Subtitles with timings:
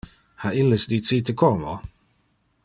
[0.43, 1.77] Ha illes dicite como?